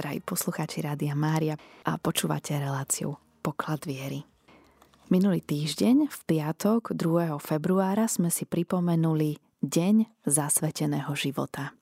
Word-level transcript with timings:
drahí 0.00 0.24
poslucháči 0.24 0.80
Rádia 0.80 1.12
Mária 1.12 1.60
a 1.84 2.00
počúvate 2.00 2.56
reláciu 2.56 3.20
Poklad 3.44 3.84
viery. 3.84 4.24
Minulý 5.12 5.44
týždeň, 5.44 6.08
v 6.08 6.20
piatok 6.24 6.96
2. 6.96 7.36
februára, 7.36 8.08
sme 8.08 8.32
si 8.32 8.48
pripomenuli 8.48 9.36
Deň 9.60 10.24
zasveteného 10.24 11.12
života. 11.12 11.76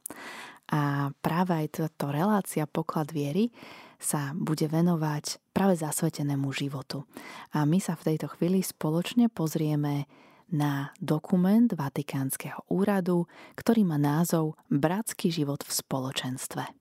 A 0.66 1.14
práve 1.22 1.62
aj 1.62 1.66
táto 1.78 2.10
relácia 2.10 2.66
Poklad 2.66 3.14
viery 3.14 3.54
sa 4.02 4.34
bude 4.34 4.66
venovať 4.66 5.38
práve 5.54 5.78
zasvetenému 5.78 6.50
životu. 6.50 7.06
A 7.54 7.62
my 7.62 7.78
sa 7.78 7.94
v 7.94 8.02
tejto 8.02 8.34
chvíli 8.34 8.66
spoločne 8.66 9.30
pozrieme 9.30 10.10
na 10.50 10.90
dokument 10.98 11.70
Vatikánskeho 11.70 12.66
úradu, 12.66 13.30
ktorý 13.54 13.86
má 13.86 13.94
názov 13.94 14.58
Bratský 14.66 15.30
život 15.30 15.62
v 15.62 15.70
spoločenstve. 15.70 16.77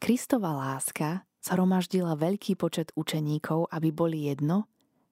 Kristova 0.00 0.56
láska 0.56 1.28
zhromaždila 1.44 2.16
veľký 2.16 2.56
počet 2.56 2.88
učeníkov, 2.96 3.68
aby 3.68 3.92
boli 3.92 4.32
jedno 4.32 4.64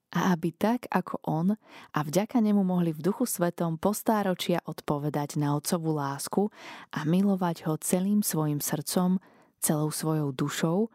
a 0.09 0.33
aby 0.33 0.49
tak 0.49 0.89
ako 0.89 1.21
on 1.29 1.53
a 1.93 1.99
vďaka 2.01 2.41
nemu 2.41 2.65
mohli 2.65 2.89
v 2.89 3.05
duchu 3.05 3.29
svetom 3.29 3.77
postáročia 3.77 4.65
odpovedať 4.65 5.37
na 5.37 5.53
otcovú 5.53 5.93
lásku 5.93 6.49
a 6.89 7.05
milovať 7.05 7.69
ho 7.69 7.77
celým 7.77 8.25
svojim 8.25 8.57
srdcom, 8.57 9.21
celou 9.61 9.93
svojou 9.93 10.33
dušou 10.33 10.89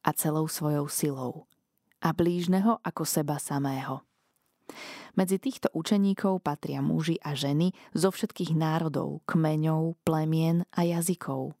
a 0.00 0.10
celou 0.16 0.48
svojou 0.48 0.88
silou 0.88 1.44
a 2.00 2.16
blížneho 2.16 2.80
ako 2.80 3.04
seba 3.04 3.36
samého. 3.36 4.08
Medzi 5.20 5.36
týchto 5.36 5.68
učeníkov 5.76 6.40
patria 6.40 6.80
muži 6.80 7.20
a 7.20 7.36
ženy 7.36 7.76
zo 7.92 8.08
všetkých 8.08 8.56
národov, 8.56 9.20
kmeňov, 9.28 10.00
plemien 10.00 10.64
a 10.72 10.88
jazykov. 10.88 11.52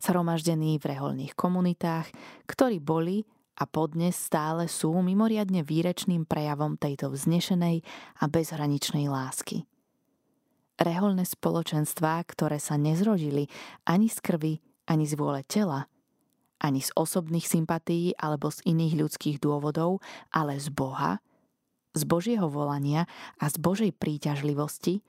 Zhromaždení 0.00 0.80
v 0.80 0.96
reholných 0.96 1.36
komunitách, 1.36 2.08
ktorí 2.48 2.80
boli 2.80 3.28
a 3.60 3.68
podnes 3.68 4.16
stále 4.16 4.64
sú 4.64 4.96
mimoriadne 4.96 5.60
výrečným 5.60 6.24
prejavom 6.24 6.80
tejto 6.80 7.12
vznešenej 7.12 7.84
a 8.16 8.24
bezhraničnej 8.24 9.12
lásky. 9.12 9.68
Reholné 10.80 11.28
spoločenstvá, 11.28 12.24
ktoré 12.24 12.56
sa 12.56 12.80
nezrodili 12.80 13.52
ani 13.84 14.08
z 14.08 14.18
krvi, 14.24 14.54
ani 14.88 15.04
z 15.04 15.12
vôle 15.20 15.44
tela, 15.44 15.84
ani 16.64 16.80
z 16.80 16.88
osobných 16.96 17.44
sympatií 17.44 18.16
alebo 18.16 18.48
z 18.48 18.64
iných 18.64 19.04
ľudských 19.04 19.36
dôvodov, 19.36 20.00
ale 20.32 20.56
z 20.56 20.72
Boha, 20.72 21.20
z 21.92 22.08
Božieho 22.08 22.48
volania 22.48 23.04
a 23.36 23.52
z 23.52 23.60
Božej 23.60 23.92
príťažlivosti, 23.92 25.04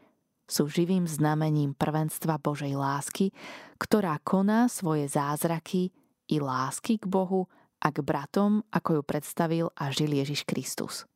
sú 0.52 0.68
živým 0.68 1.08
znamením 1.08 1.72
prvenstva 1.72 2.36
Božej 2.36 2.76
lásky, 2.76 3.32
ktorá 3.80 4.20
koná 4.20 4.68
svoje 4.68 5.08
zázraky 5.08 5.96
i 6.28 6.44
lásky 6.44 7.00
k 7.00 7.08
Bohu 7.08 7.48
a 7.80 7.88
k 7.88 8.04
bratom, 8.04 8.60
ako 8.68 9.00
ju 9.00 9.02
predstavil 9.08 9.66
a 9.80 9.88
žil 9.96 10.12
Ježiš 10.12 10.44
Kristus. 10.44 11.08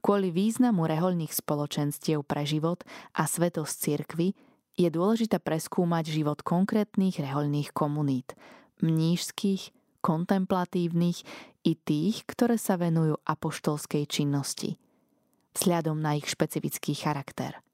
Kvôli 0.00 0.32
významu 0.32 0.88
reholných 0.88 1.36
spoločenstiev 1.36 2.24
pre 2.24 2.48
život 2.48 2.82
a 3.12 3.28
svetosť 3.28 3.74
cirkvy 3.76 4.32
je 4.76 4.88
dôležité 4.88 5.36
preskúmať 5.36 6.08
život 6.08 6.40
konkrétnych 6.40 7.20
reholných 7.20 7.70
komunít, 7.76 8.32
mnížských, 8.80 9.76
kontemplatívnych 10.00 11.20
i 11.66 11.72
tých, 11.74 12.22
ktoré 12.28 12.56
sa 12.60 12.78
venujú 12.78 13.18
apoštolskej 13.26 14.06
činnosti, 14.06 14.78
vzhľadom 15.58 15.98
na 15.98 16.14
ich 16.14 16.28
špecifický 16.30 16.94
charakter 16.94 17.65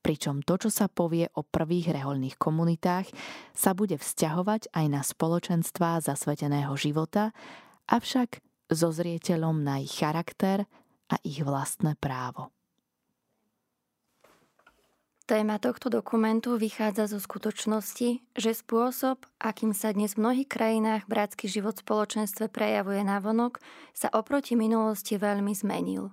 pričom 0.00 0.40
to, 0.46 0.56
čo 0.56 0.70
sa 0.70 0.86
povie 0.86 1.28
o 1.34 1.44
prvých 1.44 1.92
reholných 1.92 2.38
komunitách, 2.40 3.10
sa 3.52 3.74
bude 3.74 3.98
vzťahovať 3.98 4.72
aj 4.72 4.86
na 4.88 5.02
spoločenstvá 5.04 6.00
zasveteného 6.00 6.72
života, 6.78 7.36
avšak 7.90 8.40
so 8.68 8.92
zrieteľom 8.92 9.64
na 9.64 9.80
ich 9.80 9.92
charakter 9.92 10.68
a 11.08 11.16
ich 11.24 11.40
vlastné 11.40 11.96
právo. 11.96 12.52
Téma 15.28 15.60
tohto 15.60 15.92
dokumentu 15.92 16.56
vychádza 16.56 17.04
zo 17.12 17.20
skutočnosti, 17.20 18.24
že 18.32 18.50
spôsob, 18.56 19.28
akým 19.36 19.76
sa 19.76 19.92
dnes 19.92 20.16
v 20.16 20.24
mnohých 20.24 20.48
krajinách 20.48 21.04
bratský 21.04 21.52
život 21.52 21.76
v 21.76 21.84
spoločenstve 21.84 22.48
prejavuje 22.48 23.04
na 23.04 23.20
vonok, 23.20 23.60
sa 23.92 24.08
oproti 24.08 24.56
minulosti 24.56 25.20
veľmi 25.20 25.52
zmenil. 25.52 26.08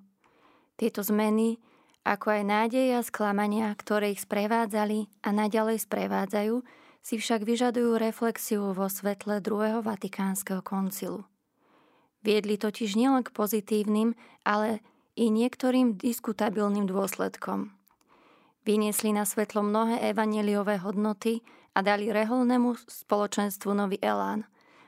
Tieto 0.76 1.00
zmeny 1.00 1.56
ako 2.06 2.38
aj 2.38 2.44
nádeje 2.46 2.94
a 2.94 3.02
sklamania, 3.02 3.74
ktoré 3.74 4.14
ich 4.14 4.22
sprevádzali 4.22 5.10
a 5.26 5.34
naďalej 5.34 5.90
sprevádzajú, 5.90 6.62
si 7.02 7.16
však 7.18 7.42
vyžadujú 7.42 7.98
reflexiu 7.98 8.72
vo 8.78 8.86
svetle 8.86 9.42
druhého 9.42 9.82
Vatikánskeho 9.82 10.62
koncilu. 10.62 11.26
Viedli 12.22 12.62
totiž 12.62 12.94
nielen 12.94 13.26
k 13.26 13.34
pozitívnym, 13.34 14.14
ale 14.46 14.86
i 15.18 15.34
niektorým 15.34 15.98
diskutabilným 15.98 16.86
dôsledkom. 16.86 17.74
Vyniesli 18.66 19.14
na 19.14 19.26
svetlo 19.26 19.62
mnohé 19.62 20.02
evaneliové 20.10 20.82
hodnoty 20.82 21.46
a 21.78 21.86
dali 21.86 22.10
reholnému 22.10 22.78
spoločenstvu 22.86 23.74
nový 23.74 23.98
elán, 24.02 24.46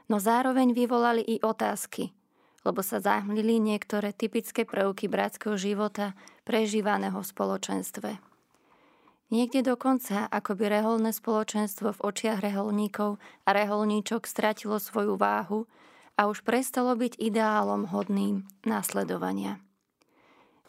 no 0.10 0.18
zároveň 0.22 0.74
vyvolali 0.74 1.26
i 1.26 1.42
otázky– 1.42 2.14
lebo 2.68 2.84
sa 2.84 3.00
zahmlili 3.00 3.64
niektoré 3.64 4.12
typické 4.12 4.68
prvky 4.68 5.08
bratského 5.08 5.56
života 5.56 6.12
prežívaného 6.48 7.20
v 7.20 7.28
spoločenstve. 7.28 8.10
Niekde 9.28 9.60
dokonca, 9.68 10.32
ako 10.32 10.56
by 10.56 10.66
reholné 10.72 11.12
spoločenstvo 11.12 12.00
v 12.00 12.04
očiach 12.08 12.40
reholníkov 12.40 13.20
a 13.44 13.50
reholníčok 13.52 14.24
stratilo 14.24 14.80
svoju 14.80 15.20
váhu 15.20 15.68
a 16.16 16.32
už 16.32 16.48
prestalo 16.48 16.96
byť 16.96 17.20
ideálom 17.20 17.92
hodným 17.92 18.48
následovania. 18.64 19.60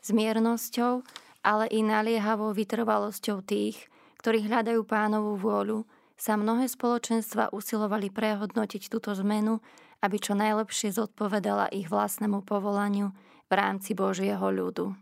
S 0.02 0.10
miernosťou, 0.10 1.06
ale 1.46 1.70
i 1.70 1.86
naliehavou 1.86 2.50
vytrvalosťou 2.50 3.46
tých, 3.46 3.86
ktorí 4.18 4.50
hľadajú 4.50 4.82
pánovú 4.82 5.38
vôľu, 5.38 5.86
sa 6.18 6.34
mnohé 6.34 6.66
spoločenstva 6.66 7.54
usilovali 7.54 8.10
prehodnotiť 8.10 8.90
túto 8.90 9.14
zmenu 9.14 9.62
aby 10.02 10.16
čo 10.18 10.38
najlepšie 10.38 10.94
zodpovedala 10.94 11.70
ich 11.74 11.90
vlastnému 11.90 12.46
povolaniu 12.46 13.10
v 13.50 13.52
rámci 13.52 13.98
Božieho 13.98 14.46
ľudu. 14.46 14.94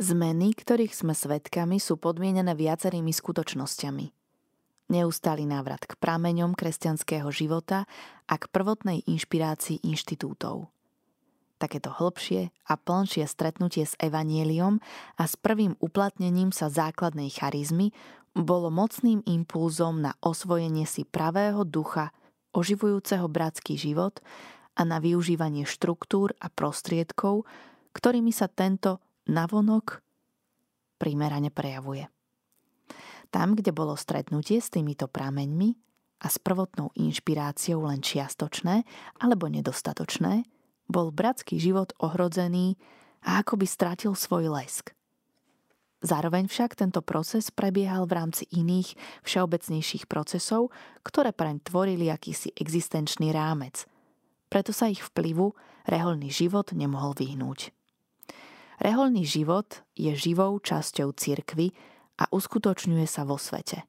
Zmeny, 0.00 0.56
ktorých 0.56 0.96
sme 0.96 1.12
svedkami, 1.12 1.76
sú 1.76 2.00
podmienené 2.00 2.56
viacerými 2.56 3.12
skutočnosťami. 3.12 4.06
Neustály 4.88 5.44
návrat 5.44 5.84
k 5.84 6.00
prameňom 6.00 6.56
kresťanského 6.56 7.28
života 7.28 7.84
a 8.24 8.34
k 8.40 8.48
prvotnej 8.48 9.04
inšpirácii 9.04 9.84
inštitútov. 9.84 10.72
Takéto 11.60 11.92
hĺbšie 11.92 12.50
a 12.72 12.74
plnšie 12.74 13.28
stretnutie 13.28 13.84
s 13.84 13.92
evanieliom 14.00 14.80
a 15.20 15.24
s 15.28 15.36
prvým 15.36 15.76
uplatnením 15.78 16.56
sa 16.56 16.72
základnej 16.72 17.28
charizmy 17.28 17.92
bolo 18.32 18.72
mocným 18.72 19.20
impulzom 19.28 20.00
na 20.00 20.16
osvojenie 20.24 20.88
si 20.88 21.04
pravého 21.04 21.68
ducha 21.68 22.16
oživujúceho 22.56 23.28
bratský 23.28 23.76
život 23.76 24.24
a 24.72 24.88
na 24.88 25.04
využívanie 25.04 25.68
štruktúr 25.68 26.32
a 26.40 26.48
prostriedkov, 26.48 27.44
ktorými 27.92 28.32
sa 28.32 28.48
tento 28.48 29.04
navonok 29.28 30.00
primerane 30.98 31.50
prejavuje. 31.50 32.06
Tam, 33.32 33.56
kde 33.56 33.72
bolo 33.72 33.96
stretnutie 33.96 34.60
s 34.60 34.68
týmito 34.68 35.08
prameňmi 35.08 35.74
a 36.22 36.26
s 36.28 36.36
prvotnou 36.38 36.92
inšpiráciou 36.94 37.88
len 37.88 38.04
čiastočné 38.04 38.84
alebo 39.18 39.48
nedostatočné, 39.48 40.46
bol 40.86 41.10
bratský 41.10 41.56
život 41.56 41.96
ohrodzený 41.98 42.76
a 43.24 43.40
akoby 43.40 43.64
stratil 43.64 44.12
svoj 44.12 44.52
lesk– 44.52 44.92
Zároveň 46.02 46.50
však 46.50 46.74
tento 46.74 46.98
proces 46.98 47.54
prebiehal 47.54 48.10
v 48.10 48.18
rámci 48.18 48.44
iných, 48.50 48.98
všeobecnejších 49.22 50.10
procesov, 50.10 50.74
ktoré 51.06 51.30
preň 51.30 51.62
tvorili 51.62 52.10
akýsi 52.10 52.50
existenčný 52.58 53.30
rámec. 53.30 53.86
Preto 54.50 54.74
sa 54.74 54.90
ich 54.90 54.98
vplyvu 54.98 55.54
reholný 55.86 56.28
život 56.34 56.74
nemohol 56.74 57.14
vyhnúť. 57.14 57.70
Reholný 58.82 59.22
život 59.22 59.86
je 59.94 60.10
živou 60.18 60.58
časťou 60.58 61.14
cirkvy 61.14 61.70
a 62.18 62.26
uskutočňuje 62.34 63.06
sa 63.06 63.22
vo 63.22 63.38
svete. 63.38 63.86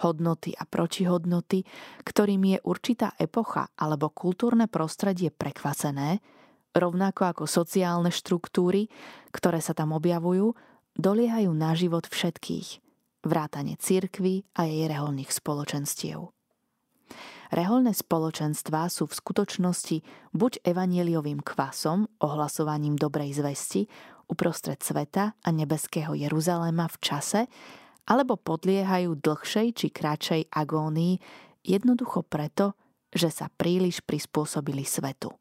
Hodnoty 0.00 0.56
a 0.56 0.64
protihodnoty, 0.64 1.68
ktorým 2.00 2.56
je 2.56 2.58
určitá 2.64 3.12
epocha 3.20 3.68
alebo 3.76 4.08
kultúrne 4.08 4.72
prostredie 4.72 5.28
prekvasené, 5.28 6.24
rovnako 6.72 7.28
ako 7.28 7.44
sociálne 7.44 8.08
štruktúry, 8.08 8.88
ktoré 9.36 9.60
sa 9.60 9.76
tam 9.76 9.92
objavujú, 9.92 10.56
doliehajú 10.96 11.52
na 11.52 11.76
život 11.76 12.08
všetkých, 12.08 12.80
vrátane 13.20 13.76
cirkvy 13.76 14.48
a 14.56 14.64
jej 14.64 14.88
reholných 14.88 15.28
spoločenstiev. 15.28 16.35
Reholné 17.54 17.94
spoločenstvá 17.94 18.90
sú 18.90 19.06
v 19.06 19.18
skutočnosti 19.18 19.96
buď 20.34 20.66
evanieliovým 20.66 21.42
kvasom, 21.44 22.10
ohlasovaním 22.22 22.98
dobrej 22.98 23.38
zvesti 23.38 23.86
uprostred 24.26 24.82
sveta 24.82 25.38
a 25.38 25.48
nebeského 25.54 26.14
Jeruzaléma 26.14 26.90
v 26.90 26.96
čase, 26.98 27.40
alebo 28.06 28.38
podliehajú 28.38 29.18
dlhšej 29.18 29.68
či 29.74 29.86
kratšej 29.90 30.42
agónii 30.50 31.14
jednoducho 31.66 32.22
preto, 32.26 32.74
že 33.10 33.30
sa 33.30 33.50
príliš 33.50 34.02
prispôsobili 34.02 34.86
svetu. 34.86 35.34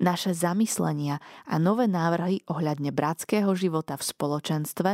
Naše 0.00 0.32
zamyslenia 0.32 1.20
a 1.44 1.60
nové 1.60 1.84
návrhy 1.84 2.40
ohľadne 2.48 2.88
bratského 2.88 3.52
života 3.52 4.00
v 4.00 4.08
spoločenstve 4.08 4.90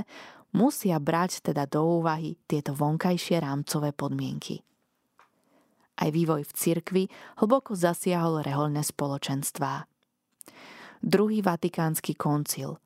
musia 0.51 0.99
brať 0.99 1.47
teda 1.47 1.71
do 1.71 2.03
úvahy 2.03 2.35
tieto 2.51 2.75
vonkajšie 2.75 3.39
rámcové 3.39 3.95
podmienky. 3.95 4.67
Aj 5.97 6.09
vývoj 6.13 6.45
v 6.45 6.53
cirkvi 6.53 7.05
hlboko 7.41 7.73
zasiahol 7.73 8.45
reholné 8.45 8.85
spoločenstvá. 8.85 9.89
Druhý 11.01 11.41
vatikánsky 11.45 12.17
koncil 12.17 12.81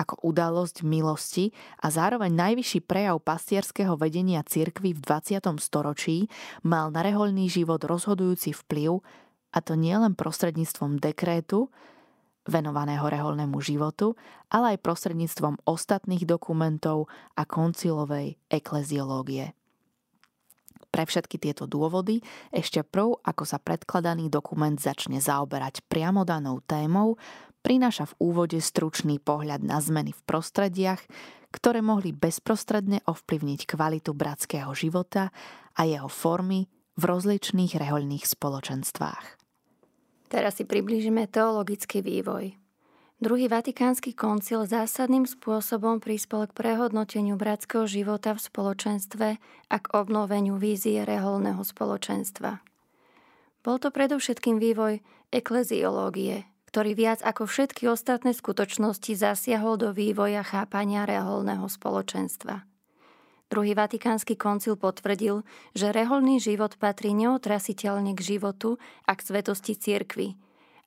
ako 0.00 0.32
udalosť 0.32 0.80
milosti 0.80 1.52
a 1.84 1.92
zároveň 1.92 2.32
najvyšší 2.32 2.80
prejav 2.88 3.20
pastierského 3.20 4.00
vedenia 4.00 4.40
cirkvy 4.40 4.96
v 4.96 5.00
20. 5.04 5.44
storočí 5.60 6.32
mal 6.64 6.88
na 6.88 7.04
reholný 7.04 7.52
život 7.52 7.84
rozhodujúci 7.84 8.56
vplyv 8.64 9.04
a 9.52 9.58
to 9.60 9.76
nielen 9.76 10.16
prostredníctvom 10.16 10.96
dekrétu, 10.96 11.68
venovaného 12.48 13.04
reholnému 13.04 13.60
životu, 13.60 14.16
ale 14.48 14.74
aj 14.74 14.82
prostredníctvom 14.82 15.60
ostatných 15.68 16.24
dokumentov 16.24 17.12
a 17.36 17.44
koncilovej 17.44 18.40
ekleziológie. 18.48 19.52
Pre 20.90 21.06
všetky 21.06 21.38
tieto 21.38 21.70
dôvody 21.70 22.18
ešte 22.50 22.82
prv, 22.82 23.22
ako 23.22 23.46
sa 23.46 23.62
predkladaný 23.62 24.26
dokument 24.26 24.74
začne 24.74 25.22
zaoberať 25.22 25.86
priamo 25.86 26.26
danou 26.26 26.58
témou, 26.66 27.14
prináša 27.62 28.10
v 28.10 28.34
úvode 28.34 28.58
stručný 28.58 29.22
pohľad 29.22 29.62
na 29.62 29.78
zmeny 29.78 30.10
v 30.10 30.22
prostrediach, 30.26 31.00
ktoré 31.50 31.82
mohli 31.82 32.14
bezprostredne 32.14 33.02
ovplyvniť 33.06 33.60
kvalitu 33.66 34.14
bratského 34.14 34.70
života 34.74 35.34
a 35.74 35.82
jeho 35.86 36.06
formy 36.06 36.66
v 36.98 37.02
rozličných 37.06 37.78
rehoľných 37.78 38.24
spoločenstvách. 38.26 39.26
Teraz 40.30 40.62
si 40.62 40.64
priblížime 40.68 41.26
teologický 41.26 42.06
vývoj. 42.06 42.59
Druhý 43.20 43.52
vatikánsky 43.52 44.16
koncil 44.16 44.64
zásadným 44.64 45.28
spôsobom 45.28 46.00
prispel 46.00 46.48
k 46.48 46.56
prehodnoteniu 46.56 47.36
bratského 47.36 47.84
života 47.84 48.32
v 48.32 48.40
spoločenstve 48.40 49.28
a 49.68 49.76
k 49.76 49.86
obnoveniu 49.92 50.56
vízie 50.56 51.04
reholného 51.04 51.60
spoločenstva. 51.60 52.64
Bol 53.60 53.76
to 53.76 53.92
predovšetkým 53.92 54.56
vývoj 54.56 55.04
ekleziológie, 55.36 56.48
ktorý 56.72 56.96
viac 56.96 57.20
ako 57.20 57.44
všetky 57.44 57.92
ostatné 57.92 58.32
skutočnosti 58.32 59.12
zasiahol 59.12 59.76
do 59.76 59.92
vývoja 59.92 60.40
chápania 60.40 61.04
reholného 61.04 61.68
spoločenstva. 61.68 62.64
Druhý 63.52 63.76
vatikánsky 63.76 64.32
koncil 64.32 64.80
potvrdil, 64.80 65.44
že 65.76 65.92
reholný 65.92 66.40
život 66.40 66.72
patrí 66.80 67.12
neotrasiteľne 67.12 68.16
k 68.16 68.20
životu 68.24 68.80
a 69.04 69.12
k 69.12 69.20
svetosti 69.20 69.76
cirkvy 69.76 70.40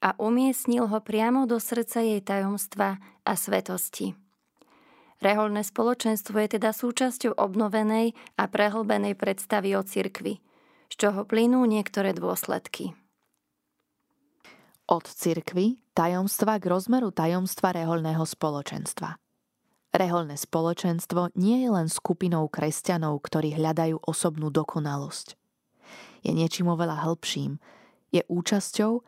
a 0.03 0.11
umiestnil 0.19 0.91
ho 0.91 0.99
priamo 0.99 1.47
do 1.47 1.55
srdca 1.63 2.03
jej 2.03 2.19
tajomstva 2.19 2.99
a 3.23 3.33
svetosti. 3.39 4.19
Reholné 5.23 5.63
spoločenstvo 5.63 6.35
je 6.43 6.59
teda 6.59 6.75
súčasťou 6.75 7.39
obnovenej 7.39 8.11
a 8.35 8.43
prehlbenej 8.51 9.15
predstavy 9.15 9.71
o 9.79 9.81
cirkvi, 9.87 10.43
z 10.91 10.95
čoho 10.99 11.23
plynú 11.23 11.63
niektoré 11.63 12.11
dôsledky. 12.11 12.91
Od 14.91 15.07
cirkvy 15.07 15.79
tajomstva 15.95 16.59
k 16.59 16.67
rozmeru 16.67 17.15
tajomstva 17.15 17.71
reholného 17.71 18.27
spoločenstva– 18.27 19.15
Reholné 19.93 20.41
spoločenstvo 20.41 21.37
nie 21.37 21.61
je 21.61 21.69
len 21.69 21.85
skupinou 21.85 22.49
kresťanov, 22.49 23.21
ktorí 23.29 23.53
hľadajú 23.53 24.01
osobnú 24.01 24.49
dokonalosť. 24.49 25.37
Je 26.25 26.33
niečím 26.33 26.73
oveľa 26.73 27.05
hĺbším. 27.05 27.61
Je 28.09 28.25
účasťou 28.25 29.05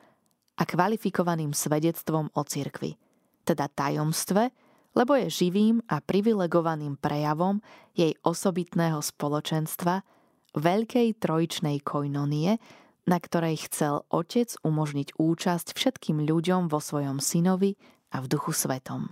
a 0.55 0.63
kvalifikovaným 0.63 1.51
svedectvom 1.51 2.31
o 2.31 2.41
cirkvi, 2.47 2.95
teda 3.43 3.67
tajomstve, 3.71 4.51
lebo 4.95 5.11
je 5.19 5.27
živým 5.27 5.83
a 5.91 5.99
privilegovaným 5.99 6.95
prejavom 6.95 7.59
jej 7.91 8.15
osobitného 8.23 9.03
spoločenstva, 9.03 10.07
veľkej 10.55 11.19
trojičnej 11.19 11.83
koinonie, 11.83 12.57
na 13.05 13.17
ktorej 13.19 13.67
chcel 13.69 14.07
Otec 14.09 14.55
umožniť 14.63 15.19
účasť 15.19 15.75
všetkým 15.75 16.23
ľuďom 16.25 16.71
vo 16.71 16.79
svojom 16.79 17.19
synovi 17.19 17.75
a 18.15 18.23
v 18.23 18.25
duchu 18.31 18.55
svetom. 18.55 19.11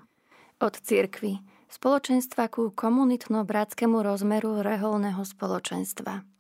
Od 0.64 0.74
cirkvy 0.80 1.44
spoločenstva 1.68 2.48
ku 2.48 2.72
komunitno-bratskému 2.72 4.00
rozmeru 4.00 4.64
reholného 4.64 5.22
spoločenstva. 5.22 6.33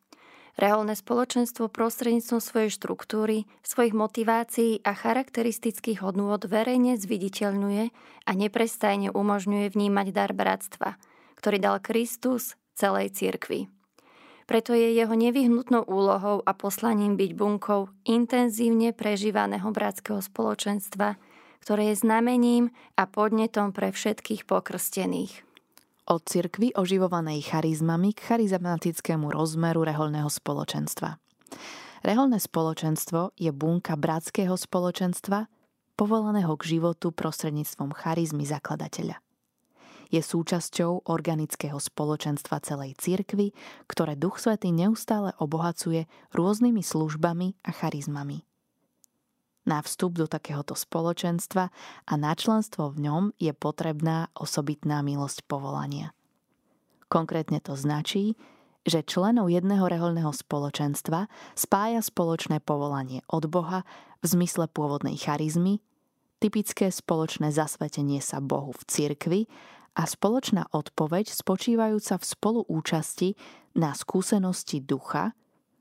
Reholné 0.53 0.93
spoločenstvo 0.93 1.65
prostredníctvom 1.67 2.37
svojej 2.37 2.69
štruktúry, 2.69 3.49
svojich 3.65 3.97
motivácií 3.97 4.85
a 4.85 4.93
charakteristických 4.93 6.05
hodnôt 6.05 6.39
verejne 6.45 6.95
zviditeľňuje 6.97 7.83
a 8.25 8.31
neprestajne 8.37 9.09
umožňuje 9.09 9.73
vnímať 9.73 10.07
dar 10.13 10.31
bratstva, 10.37 11.01
ktorý 11.41 11.57
dal 11.57 11.81
Kristus 11.81 12.53
celej 12.77 13.17
cirkvi. 13.17 13.65
Preto 14.45 14.75
je 14.75 14.93
jeho 14.93 15.15
nevyhnutnou 15.15 15.87
úlohou 15.87 16.43
a 16.45 16.51
poslaním 16.53 17.17
byť 17.17 17.31
bunkou 17.33 17.89
intenzívne 18.05 18.93
prežívaného 18.93 19.71
bratského 19.73 20.21
spoločenstva– 20.21 21.15
ktoré 21.63 21.95
je 21.95 22.03
znamením 22.03 22.75
a 22.99 23.07
podnetom 23.07 23.71
pre 23.71 23.95
všetkých 23.95 24.43
pokrstených. 24.43 25.47
Od 26.03 26.19
cirkvy 26.27 26.75
oživovanej 26.75 27.47
charizmami 27.47 28.11
k 28.11 28.27
charizmatickému 28.27 29.31
rozmeru 29.31 29.87
reholného 29.87 30.27
spoločenstva. 30.27 31.15
Reholné 32.03 32.43
spoločenstvo 32.43 33.31
je 33.39 33.47
bunka 33.55 33.95
bratského 33.95 34.51
spoločenstva, 34.59 35.47
povolaného 35.95 36.51
k 36.59 36.75
životu 36.75 37.15
prostredníctvom 37.15 37.95
charizmy 37.95 38.43
zakladateľa. 38.43 39.23
Je 40.11 40.19
súčasťou 40.19 41.07
organického 41.07 41.79
spoločenstva 41.79 42.59
celej 42.59 42.99
cirkvy, 42.99 43.55
ktoré 43.87 44.19
Duch 44.19 44.43
Svetý 44.43 44.75
neustále 44.75 45.31
obohacuje 45.39 46.11
rôznymi 46.35 46.83
službami 46.83 47.55
a 47.63 47.71
charizmami. 47.71 48.43
Na 49.63 49.79
vstup 49.79 50.19
do 50.19 50.27
takéhoto 50.27 50.75
spoločenstva 50.75 51.71
a 52.03 52.13
na 52.19 52.35
členstvo 52.35 52.91
v 52.91 53.07
ňom 53.07 53.23
je 53.39 53.55
potrebná 53.55 54.27
osobitná 54.35 54.99
milosť 54.99 55.47
povolania. 55.47 56.11
Konkrétne 57.07 57.63
to 57.63 57.79
značí, 57.79 58.35
že 58.83 59.07
členov 59.07 59.47
jedného 59.47 59.87
reholného 59.87 60.35
spoločenstva 60.35 61.31
spája 61.55 62.03
spoločné 62.03 62.59
povolanie 62.59 63.23
od 63.31 63.47
Boha 63.47 63.87
v 64.19 64.25
zmysle 64.27 64.67
pôvodnej 64.67 65.15
charizmy, 65.15 65.79
typické 66.43 66.91
spoločné 66.91 67.55
zasvetenie 67.55 68.19
sa 68.19 68.43
Bohu 68.43 68.75
v 68.75 68.83
cirkvi 68.83 69.41
a 69.95 70.03
spoločná 70.03 70.67
odpoveď 70.75 71.31
spočívajúca 71.31 72.19
v 72.19 72.25
spoluúčasti 72.27 73.29
na 73.79 73.95
skúsenosti 73.95 74.83
ducha, 74.83 75.31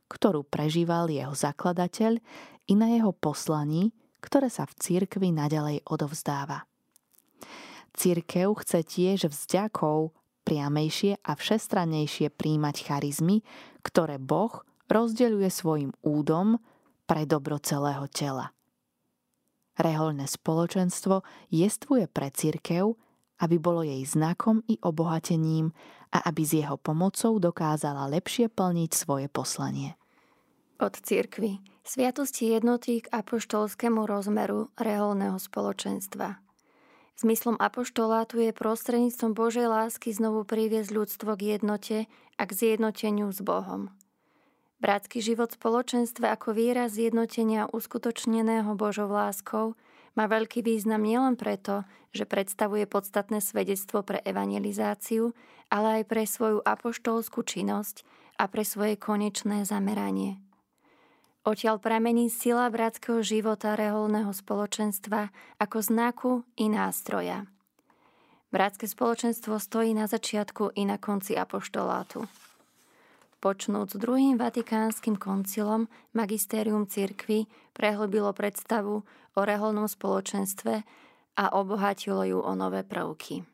ktorú 0.07 0.47
prežíval 0.47 1.09
jeho 1.09 1.33
zakladateľ 1.33 2.21
i 2.69 2.75
na 2.79 2.91
jeho 2.93 3.11
poslaní, 3.15 3.91
ktoré 4.23 4.47
sa 4.47 4.69
v 4.69 4.79
cirkvi 4.79 5.35
naďalej 5.35 5.83
odovzdáva. 5.87 6.67
Cirkev 7.93 8.57
chce 8.63 8.81
tiež 8.87 9.19
vzďakov 9.29 10.15
priamejšie 10.47 11.21
a 11.23 11.33
všestranejšie 11.37 12.33
príjmať 12.33 12.77
charizmy, 12.89 13.45
ktoré 13.85 14.17
Boh 14.17 14.65
rozdeľuje 14.89 15.49
svojim 15.51 15.93
údom 16.03 16.59
pre 17.05 17.29
dobro 17.29 17.59
celého 17.61 18.07
tela. 18.09 18.55
Reholné 19.77 20.29
spoločenstvo 20.29 21.25
jestvuje 21.49 22.07
pre 22.09 22.29
cirkev, 22.33 22.97
aby 23.43 23.57
bolo 23.59 23.83
jej 23.83 24.05
znakom 24.07 24.63
i 24.71 24.79
obohatením 24.81 25.75
a 26.15 26.29
aby 26.31 26.43
s 26.45 26.53
jeho 26.55 26.79
pomocou 26.79 27.41
dokázala 27.43 28.07
lepšie 28.07 28.53
plniť 28.53 28.91
svoje 28.93 29.27
poslanie 29.27 29.99
od 30.83 30.99
cirkvy, 30.99 31.63
sviatosti 31.83 32.55
jednoty 32.55 33.03
k 33.03 33.11
apoštolskému 33.11 34.07
rozmeru 34.07 34.71
reholného 34.79 35.39
spoločenstva. 35.39 36.39
Zmyslom 37.19 37.61
apoštolátu 37.61 38.41
je 38.41 38.57
prostredníctvom 38.57 39.37
Božej 39.37 39.69
lásky 39.69 40.11
znovu 40.11 40.43
priviesť 40.49 40.91
ľudstvo 40.91 41.37
k 41.39 41.59
jednote 41.59 41.97
a 42.39 42.43
k 42.49 42.51
zjednoteniu 42.51 43.31
s 43.31 43.45
Bohom. 43.45 43.93
Bratský 44.83 45.23
život 45.23 45.55
spoločenstva 45.55 46.35
ako 46.35 46.59
výraz 46.59 46.99
zjednotenia 46.99 47.71
uskutočneného 47.71 48.75
Božou 48.75 49.07
láskou 49.07 49.79
má 50.19 50.27
veľký 50.27 50.67
význam 50.67 51.07
nielen 51.07 51.39
preto, 51.39 51.87
že 52.11 52.27
predstavuje 52.27 52.91
podstatné 52.91 53.39
svedectvo 53.39 54.03
pre 54.03 54.19
evangelizáciu, 54.27 55.31
ale 55.71 56.03
aj 56.03 56.05
pre 56.11 56.27
svoju 56.27 56.59
apoštolskú 56.67 57.47
činnosť 57.47 58.03
a 58.43 58.51
pre 58.51 58.67
svoje 58.67 58.99
konečné 58.99 59.63
zameranie. 59.63 60.43
Odtiaľ 61.43 61.83
pramení 61.83 62.31
sila 62.31 62.71
bratského 62.71 63.19
života 63.19 63.75
reholného 63.75 64.31
spoločenstva 64.31 65.35
ako 65.59 65.79
znaku 65.83 66.33
i 66.55 66.71
nástroja. 66.71 67.51
Bratské 68.55 68.87
spoločenstvo 68.87 69.59
stojí 69.59 69.91
na 69.91 70.07
začiatku 70.07 70.79
i 70.79 70.87
na 70.87 71.03
konci 71.03 71.35
apoštolátu. 71.35 72.31
počnúc 73.43 73.99
druhým 73.99 74.39
vatikánskym 74.39 75.19
koncilom 75.19 75.91
Magisterium 76.15 76.87
cirkvy 76.87 77.51
prehlbilo 77.75 78.31
predstavu 78.31 79.03
o 79.35 79.41
reholnom 79.43 79.91
spoločenstve 79.91 80.87
a 81.35 81.45
obohatilo 81.59 82.23
ju 82.23 82.39
o 82.39 82.53
nové 82.55 82.87
prvky. 82.87 83.52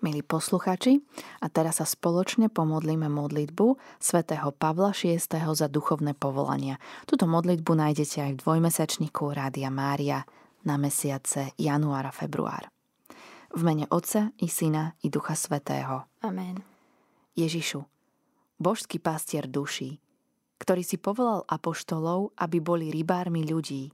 Milí 0.00 0.24
posluchači, 0.24 1.04
a 1.44 1.52
teraz 1.52 1.76
sa 1.76 1.84
spoločne 1.84 2.48
pomodlíme 2.48 3.12
modlitbu 3.12 3.76
svätého 4.00 4.48
Pavla 4.48 4.96
VI. 4.96 5.20
za 5.52 5.68
duchovné 5.68 6.16
povolania. 6.16 6.80
Tuto 7.04 7.28
modlitbu 7.28 7.68
nájdete 7.68 8.24
aj 8.24 8.32
v 8.32 8.40
dvojmesačníku 8.40 9.28
Rádia 9.28 9.68
Mária 9.68 10.24
na 10.64 10.80
mesiace 10.80 11.52
január 11.60 12.08
a 12.08 12.16
február. 12.16 12.72
V 13.52 13.60
mene 13.60 13.84
Otca 13.92 14.32
i 14.40 14.48
Syna 14.48 14.96
i 15.04 15.12
Ducha 15.12 15.36
Svetého. 15.36 16.08
Amen. 16.24 16.64
Ježišu, 17.36 17.84
božský 18.56 19.04
pastier 19.04 19.44
duší, 19.52 20.00
ktorý 20.56 20.80
si 20.80 20.96
povolal 20.96 21.44
apoštolov, 21.44 22.32
aby 22.40 22.56
boli 22.56 22.88
rybármi 22.88 23.44
ľudí. 23.44 23.92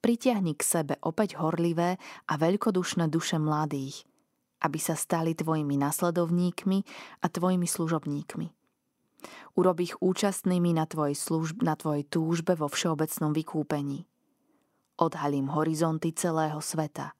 Pritiahni 0.00 0.56
k 0.56 0.64
sebe 0.64 0.94
opäť 1.04 1.36
horlivé 1.36 2.00
a 2.00 2.32
veľkodušné 2.40 3.12
duše 3.12 3.36
mladých, 3.36 4.07
aby 4.62 4.78
sa 4.78 4.98
stali 4.98 5.34
tvojimi 5.34 5.78
nasledovníkmi 5.78 6.78
a 7.22 7.26
tvojimi 7.30 7.66
služobníkmi. 7.66 8.46
Urob 9.58 9.78
ich 9.82 9.98
účastnými 9.98 10.74
na 10.74 10.86
tvojej, 10.86 11.18
služb, 11.18 11.66
na 11.66 11.74
tvojej 11.74 12.06
túžbe 12.06 12.54
vo 12.54 12.70
všeobecnom 12.70 13.34
vykúpení. 13.34 14.06
Odhalím 14.98 15.50
horizonty 15.50 16.14
celého 16.14 16.58
sveta, 16.62 17.14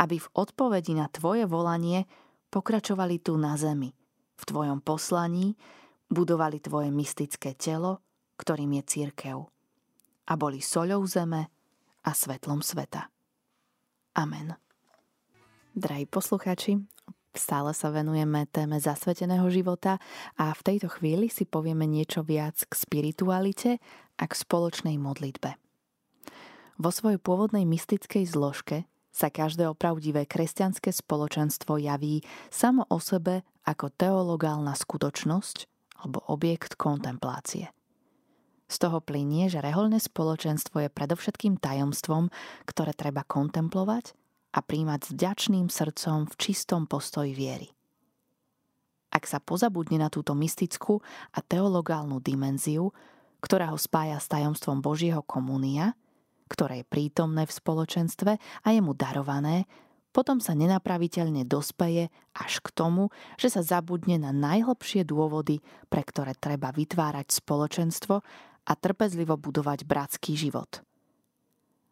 aby 0.00 0.20
v 0.20 0.28
odpovedi 0.36 0.96
na 0.96 1.08
tvoje 1.08 1.44
volanie 1.48 2.04
pokračovali 2.52 3.20
tu 3.20 3.36
na 3.40 3.56
zemi, 3.56 3.92
v 4.36 4.42
tvojom 4.44 4.80
poslaní, 4.84 5.56
budovali 6.08 6.60
tvoje 6.60 6.88
mystické 6.92 7.56
telo, 7.56 8.00
ktorým 8.36 8.80
je 8.80 8.82
církev. 8.84 9.36
A 10.28 10.32
boli 10.36 10.60
soľou 10.60 11.04
zeme 11.04 11.48
a 12.04 12.10
svetlom 12.12 12.64
sveta. 12.64 13.08
Amen. 14.16 14.69
Drahí 15.70 16.02
poslucháči, 16.02 16.82
stále 17.30 17.70
sa 17.78 17.94
venujeme 17.94 18.42
téme 18.50 18.82
zasveteného 18.82 19.46
života 19.54 20.02
a 20.34 20.50
v 20.50 20.66
tejto 20.66 20.90
chvíli 20.90 21.30
si 21.30 21.46
povieme 21.46 21.86
niečo 21.86 22.26
viac 22.26 22.58
k 22.66 22.72
spiritualite 22.74 23.78
a 24.18 24.24
k 24.26 24.32
spoločnej 24.34 24.98
modlitbe. 24.98 25.54
Vo 26.74 26.90
svojej 26.90 27.22
pôvodnej 27.22 27.70
mystickej 27.70 28.26
zložke 28.26 28.90
sa 29.14 29.30
každé 29.30 29.70
opravdivé 29.70 30.26
kresťanské 30.26 30.90
spoločenstvo 30.90 31.78
javí 31.78 32.26
samo 32.50 32.90
o 32.90 32.98
sebe 32.98 33.46
ako 33.62 33.94
teologálna 33.94 34.74
skutočnosť, 34.74 35.70
alebo 36.02 36.18
objekt 36.26 36.74
kontemplácie. 36.74 37.70
Z 38.66 38.76
toho 38.90 38.98
plinie, 38.98 39.46
že 39.46 39.62
reholné 39.62 40.02
spoločenstvo 40.02 40.82
je 40.82 40.90
predovšetkým 40.90 41.62
tajomstvom, 41.62 42.26
ktoré 42.66 42.90
treba 42.90 43.22
kontemplovať 43.22 44.18
a 44.50 44.58
príjmať 44.60 45.00
s 45.06 45.10
vďačným 45.14 45.66
srdcom 45.70 46.26
v 46.26 46.34
čistom 46.38 46.90
postoji 46.90 47.34
viery. 47.34 47.68
Ak 49.10 49.26
sa 49.26 49.42
pozabudne 49.42 49.98
na 49.98 50.08
túto 50.10 50.38
mystickú 50.38 51.02
a 51.34 51.42
teologálnu 51.42 52.22
dimenziu, 52.22 52.94
ktorá 53.42 53.74
ho 53.74 53.78
spája 53.78 54.22
s 54.22 54.30
tajomstvom 54.30 54.78
Božieho 54.78 55.26
komunia, 55.26 55.98
ktoré 56.46 56.82
je 56.82 56.90
prítomné 56.90 57.46
v 57.46 57.56
spoločenstve 57.56 58.32
a 58.38 58.68
je 58.70 58.80
mu 58.82 58.94
darované, 58.94 59.66
potom 60.10 60.42
sa 60.42 60.58
nenapraviteľne 60.58 61.46
dospeje 61.46 62.10
až 62.34 62.52
k 62.58 62.68
tomu, 62.74 63.14
že 63.38 63.46
sa 63.50 63.62
zabudne 63.62 64.18
na 64.18 64.34
najhlbšie 64.34 65.06
dôvody, 65.06 65.62
pre 65.86 66.02
ktoré 66.02 66.34
treba 66.34 66.74
vytvárať 66.74 67.30
spoločenstvo 67.30 68.14
a 68.66 68.72
trpezlivo 68.74 69.38
budovať 69.38 69.86
bratský 69.86 70.34
život. 70.34 70.82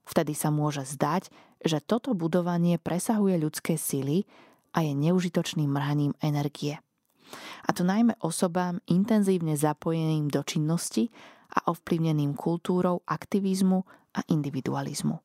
Vtedy 0.09 0.33
sa 0.33 0.49
môže 0.49 0.89
zdať, 0.89 1.29
že 1.61 1.85
toto 1.85 2.17
budovanie 2.17 2.81
presahuje 2.81 3.37
ľudské 3.37 3.77
sily 3.77 4.25
a 4.73 4.81
je 4.81 4.97
neužitočným 4.97 5.69
mrhaním 5.69 6.17
energie. 6.25 6.81
A 7.69 7.77
to 7.77 7.85
najmä 7.85 8.17
osobám 8.25 8.81
intenzívne 8.89 9.53
zapojeným 9.53 10.33
do 10.33 10.41
činnosti 10.41 11.13
a 11.53 11.69
ovplyvneným 11.69 12.33
kultúrou 12.33 13.05
aktivizmu 13.05 13.85
a 14.17 14.25
individualizmu. 14.33 15.21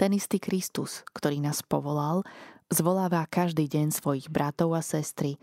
Ten 0.00 0.16
istý 0.16 0.40
Kristus, 0.40 1.04
ktorý 1.12 1.44
nás 1.44 1.60
povolal, 1.60 2.24
zvoláva 2.72 3.28
každý 3.28 3.68
deň 3.68 3.92
svojich 3.92 4.32
bratov 4.32 4.72
a 4.72 4.80
sestry, 4.80 5.36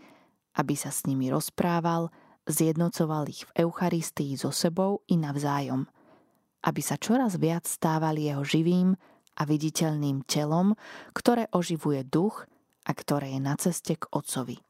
aby 0.58 0.74
sa 0.74 0.90
s 0.90 1.06
nimi 1.06 1.30
rozprával, 1.30 2.10
zjednocoval 2.50 3.30
ich 3.30 3.46
v 3.46 3.64
Eucharistii 3.64 4.34
so 4.34 4.50
sebou 4.50 5.06
i 5.06 5.14
navzájom, 5.14 5.86
aby 6.64 6.80
sa 6.84 7.00
čoraz 7.00 7.40
viac 7.40 7.64
stávali 7.64 8.28
jeho 8.28 8.44
živým 8.44 8.96
a 9.36 9.42
viditeľným 9.48 10.26
telom, 10.28 10.76
ktoré 11.16 11.48
oživuje 11.54 12.04
duch 12.04 12.44
a 12.84 12.90
ktoré 12.92 13.36
je 13.36 13.40
na 13.40 13.54
ceste 13.56 13.96
k 13.96 14.04
Otcovi. 14.12 14.60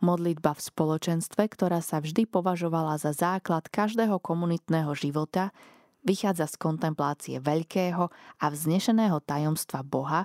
Modlitba 0.00 0.56
v 0.56 0.64
spoločenstve, 0.64 1.44
ktorá 1.52 1.84
sa 1.84 2.00
vždy 2.00 2.24
považovala 2.24 2.96
za 2.96 3.12
základ 3.12 3.68
každého 3.68 4.16
komunitného 4.16 4.96
života, 4.96 5.52
vychádza 6.00 6.48
z 6.48 6.56
kontemplácie 6.56 7.36
veľkého 7.36 8.08
a 8.40 8.46
vznešeného 8.48 9.20
tajomstva 9.20 9.84
Boha, 9.84 10.24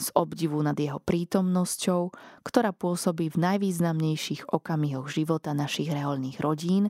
z 0.00 0.08
obdivu 0.16 0.62
nad 0.64 0.78
jeho 0.78 0.96
prítomnosťou, 0.96 2.14
ktorá 2.46 2.72
pôsobí 2.72 3.28
v 3.28 3.36
najvýznamnejších 3.36 4.48
okamihoch 4.48 5.12
života 5.12 5.52
našich 5.52 5.92
reholných 5.92 6.40
rodín, 6.40 6.88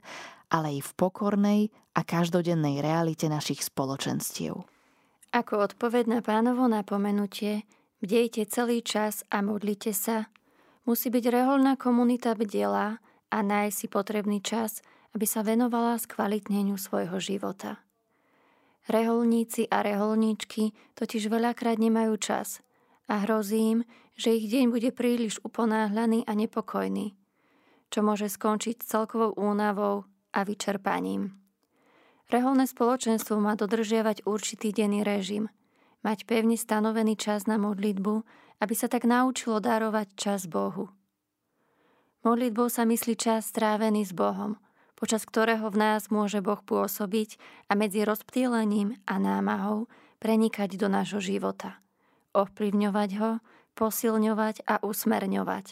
ale 0.51 0.77
i 0.77 0.81
v 0.83 0.91
pokornej 0.99 1.71
a 1.95 2.03
každodennej 2.03 2.83
realite 2.83 3.31
našich 3.31 3.63
spoločenstiev. 3.63 4.67
Ako 5.31 5.63
odpoveď 5.63 6.11
na 6.11 6.21
pánovo 6.27 6.67
napomenutie, 6.67 7.63
bdejte 8.03 8.51
celý 8.51 8.83
čas 8.83 9.23
a 9.31 9.47
modlite 9.47 9.95
sa, 9.95 10.27
musí 10.83 11.07
byť 11.07 11.25
reholná 11.31 11.79
komunita 11.79 12.35
bdela 12.35 12.99
a 13.31 13.39
nájsť 13.39 13.77
si 13.79 13.87
potrebný 13.87 14.43
čas, 14.43 14.83
aby 15.15 15.27
sa 15.27 15.47
venovala 15.47 16.03
skvalitneniu 16.03 16.75
svojho 16.75 17.23
života. 17.23 17.79
Reholníci 18.91 19.71
a 19.71 19.87
reholníčky 19.87 20.75
totiž 20.99 21.31
veľakrát 21.31 21.79
nemajú 21.79 22.19
čas 22.19 22.59
a 23.07 23.23
hrozí 23.23 23.79
im, 23.79 23.81
že 24.19 24.35
ich 24.35 24.51
deň 24.51 24.75
bude 24.75 24.91
príliš 24.91 25.39
uponáhľaný 25.47 26.27
a 26.27 26.33
nepokojný, 26.35 27.15
čo 27.87 28.03
môže 28.03 28.27
skončiť 28.27 28.83
celkovou 28.83 29.39
únavou 29.39 30.11
a 30.31 30.47
vyčerpaním. 30.47 31.37
Reholné 32.31 32.71
spoločenstvo 32.71 33.43
má 33.43 33.59
dodržiavať 33.59 34.23
určitý 34.25 34.71
denný 34.71 35.03
režim, 35.03 35.51
mať 36.07 36.25
pevne 36.25 36.55
stanovený 36.55 37.19
čas 37.19 37.51
na 37.51 37.59
modlitbu, 37.59 38.15
aby 38.63 38.75
sa 38.75 38.87
tak 38.87 39.07
naučilo 39.07 39.59
darovať 39.59 40.15
čas 40.15 40.47
Bohu. 40.47 40.91
Modlitbou 42.23 42.71
sa 42.71 42.87
myslí 42.87 43.17
čas 43.17 43.51
strávený 43.51 44.07
s 44.07 44.13
Bohom– 44.15 44.57
počas 45.01 45.25
ktorého 45.25 45.73
v 45.73 45.81
nás 45.81 46.13
môže 46.13 46.45
Boh 46.45 46.61
pôsobiť 46.61 47.41
a 47.73 47.75
medzi 47.75 48.05
rozptýlením 48.05 49.01
a 49.09 49.17
námahou 49.17 49.89
prenikať 50.21 50.77
do 50.77 50.93
nášho 50.93 51.25
života, 51.25 51.81
ovplyvňovať 52.37 53.11
ho, 53.17 53.41
posilňovať 53.73 54.69
a 54.69 54.85
usmerňovať, 54.85 55.67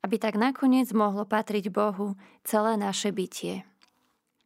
aby 0.00 0.16
tak 0.16 0.40
nakoniec 0.40 0.88
mohlo 0.96 1.28
patriť 1.28 1.68
Bohu 1.68 2.16
celé 2.48 2.80
naše 2.80 3.12
bytie. 3.12 3.68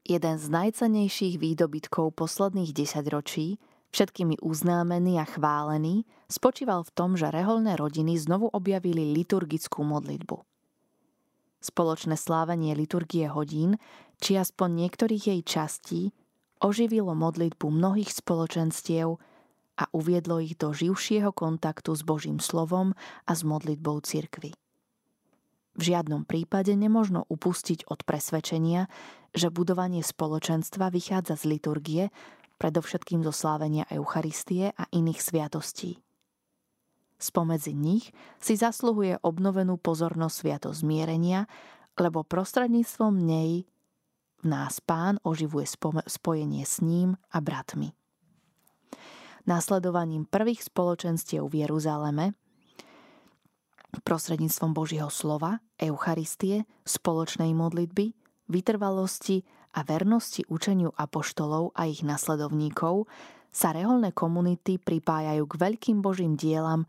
Jeden 0.07 0.39
z 0.39 0.47
najcenejších 0.47 1.43
výdobytkov 1.43 2.15
posledných 2.15 2.71
desaťročí, 2.71 3.59
všetkými 3.91 4.39
uznámený 4.39 5.19
a 5.19 5.27
chválený, 5.27 6.07
spočíval 6.31 6.87
v 6.87 6.95
tom, 6.95 7.19
že 7.19 7.35
reholné 7.35 7.75
rodiny 7.75 8.15
znovu 8.15 8.47
objavili 8.55 9.11
liturgickú 9.11 9.83
modlitbu– 9.83 10.39
Spoločné 11.67 12.15
slávenie 12.15 12.79
liturgie 12.79 13.27
hodín, 13.27 13.81
či 14.23 14.39
aspoň 14.39 14.87
niektorých 14.87 15.25
jej 15.35 15.43
častí, 15.43 16.03
oživilo 16.63 17.17
modlitbu 17.19 17.67
mnohých 17.67 18.13
spoločenstiev 18.13 19.19
a 19.77 19.85
uviedlo 19.91 20.41
ich 20.41 20.55
do 20.55 20.71
živšieho 20.71 21.35
kontaktu 21.35 21.91
s 21.91 22.07
Božím 22.07 22.39
slovom 22.39 22.95
a 23.27 23.33
s 23.35 23.43
modlitbou 23.43 23.99
cirkvy. 24.05 24.55
V 25.77 25.93
žiadnom 25.93 26.25
prípade 26.25 26.73
nemožno 26.73 27.29
upustiť 27.29 27.85
od 27.93 28.01
presvedčenia, 28.09 28.89
že 29.37 29.53
budovanie 29.53 30.01
spoločenstva 30.01 30.89
vychádza 30.89 31.37
z 31.37 31.45
liturgie, 31.53 32.05
predovšetkým 32.57 33.21
zo 33.21 33.33
slávenia 33.37 33.85
Eucharistie 33.93 34.73
a 34.73 34.89
iných 34.89 35.21
sviatostí. 35.21 36.01
Spomedzi 37.21 37.77
nich 37.77 38.13
si 38.41 38.57
zasluhuje 38.57 39.21
obnovenú 39.21 39.77
pozornosť 39.77 40.35
sviato 40.37 40.69
zmierenia, 40.73 41.49
lebo 41.97 42.25
prostredníctvom 42.25 43.13
nej 43.13 43.69
v 44.41 44.45
nás 44.45 44.81
pán 44.85 45.21
oživuje 45.25 45.65
spojenie 46.09 46.65
s 46.65 46.85
ním 46.85 47.17
a 47.33 47.41
bratmi. 47.41 47.93
Následovaním 49.49 50.25
prvých 50.29 50.65
spoločenstiev 50.69 51.45
v 51.49 51.65
Jeruzaleme 51.65 52.37
prostredníctvom 54.03 54.73
Božieho 54.75 55.09
slova, 55.13 55.63
Eucharistie, 55.79 56.69
spoločnej 56.85 57.53
modlitby, 57.53 58.13
vytrvalosti 58.51 59.47
a 59.77 59.85
vernosti 59.85 60.45
učeniu 60.49 60.93
apoštolov 60.97 61.77
a 61.77 61.89
ich 61.89 62.01
nasledovníkov 62.01 63.09
sa 63.53 63.73
reholné 63.73 64.13
komunity 64.13 64.77
pripájajú 64.77 65.45
k 65.49 65.55
veľkým 65.57 66.05
Božím 66.05 66.37
dielam, 66.37 66.85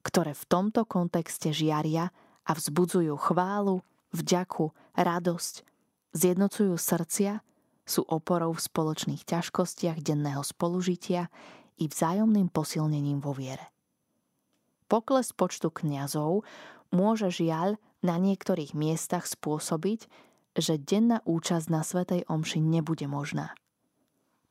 ktoré 0.00 0.32
v 0.32 0.44
tomto 0.48 0.88
kontexte 0.88 1.52
žiaria 1.52 2.08
a 2.46 2.50
vzbudzujú 2.56 3.12
chválu, 3.20 3.84
vďaku, 4.16 4.72
radosť, 4.96 5.54
zjednocujú 6.16 6.72
srdcia, 6.78 7.44
sú 7.86 8.02
oporou 8.08 8.56
v 8.56 8.64
spoločných 8.64 9.22
ťažkostiach 9.28 10.00
denného 10.02 10.40
spolužitia 10.40 11.28
i 11.78 11.84
vzájomným 11.86 12.48
posilnením 12.48 13.20
vo 13.20 13.36
viere. 13.36 13.75
Pokles 14.86 15.34
počtu 15.34 15.70
kňazov 15.70 16.46
môže 16.94 17.28
žiaľ 17.30 17.78
na 18.06 18.16
niektorých 18.22 18.72
miestach 18.72 19.26
spôsobiť, 19.26 20.06
že 20.56 20.80
denná 20.80 21.20
účasť 21.26 21.66
na 21.68 21.82
Svetej 21.82 22.24
Omši 22.30 22.62
nebude 22.62 23.04
možná. 23.10 23.52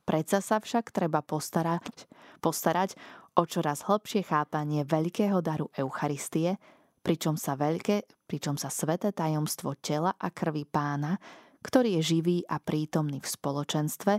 Predsa 0.06 0.38
sa 0.38 0.62
však 0.62 0.94
treba 0.94 1.18
postarať, 1.18 2.06
postarať 2.38 2.94
o 3.34 3.42
čoraz 3.42 3.82
hlbšie 3.90 4.22
chápanie 4.22 4.86
veľkého 4.86 5.42
daru 5.42 5.66
Eucharistie, 5.74 6.62
pričom 7.02 7.34
sa, 7.34 7.58
veľké, 7.58 8.06
pričom 8.30 8.54
sa 8.54 8.70
sveté 8.70 9.10
tajomstvo 9.10 9.74
tela 9.82 10.14
a 10.14 10.30
krvi 10.30 10.62
pána, 10.62 11.18
ktorý 11.62 11.98
je 11.98 12.02
živý 12.14 12.38
a 12.46 12.62
prítomný 12.62 13.18
v 13.18 13.26
spoločenstve, 13.26 14.14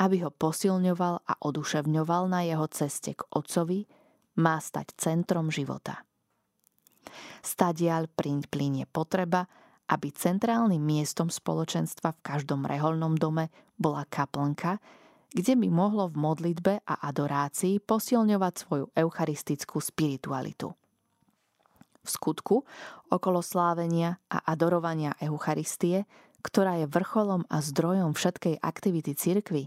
aby 0.00 0.16
ho 0.24 0.32
posilňoval 0.32 1.24
a 1.24 1.32
oduševňoval 1.40 2.22
na 2.32 2.40
jeho 2.48 2.64
ceste 2.72 3.16
k 3.16 3.20
Otcovi, 3.32 3.84
má 4.40 4.60
stať 4.60 4.96
centrom 4.96 5.48
života. 5.52 6.04
Stadial 7.40 8.10
plinie 8.10 8.84
potreba, 8.90 9.46
aby 9.86 10.10
centrálnym 10.10 10.82
miestom 10.82 11.30
spoločenstva 11.30 12.10
v 12.18 12.22
každom 12.24 12.66
reholnom 12.66 13.14
dome 13.14 13.54
bola 13.78 14.02
kaplnka, 14.08 14.82
kde 15.30 15.54
by 15.54 15.68
mohlo 15.70 16.10
v 16.10 16.16
modlitbe 16.18 16.82
a 16.82 16.94
adorácii 17.06 17.78
posilňovať 17.82 18.54
svoju 18.56 18.86
eucharistickú 18.96 19.78
spiritualitu. 19.78 20.74
V 22.06 22.08
skutku, 22.08 22.62
okolo 23.10 23.42
slávenia 23.42 24.22
a 24.30 24.38
adorovania 24.46 25.18
Eucharistie, 25.18 26.06
ktorá 26.42 26.78
je 26.78 26.86
vrcholom 26.86 27.42
a 27.50 27.58
zdrojom 27.58 28.14
všetkej 28.14 28.62
aktivity 28.62 29.18
cirkvy, 29.18 29.66